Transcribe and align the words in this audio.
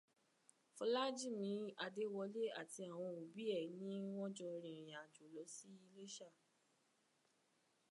Fọlájìmí 0.75 1.49
Adéwọlé 1.85 2.41
àti 2.61 2.81
àwọn 2.93 3.09
òbí 3.21 3.43
ẹ̀ 3.59 3.71
ni 3.79 3.93
wọ́n 4.15 4.31
jọ 4.37 4.45
rìnrìnàjò 4.63 5.23
lọ 5.35 5.43
sí 5.55 5.67
Iléṣà 5.85 6.29